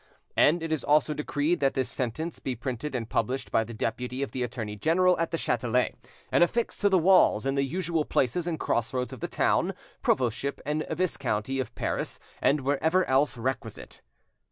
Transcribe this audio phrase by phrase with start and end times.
[0.35, 4.23] And it is also decreed that this sentence be printed and published by the deputy
[4.23, 5.93] of the Attorney General at the Chatelet,
[6.31, 9.75] and affixed to the walls in the usual places and cross roads of the town,
[10.01, 14.01] provostship and viscounty of Paris, and wherever else requisite.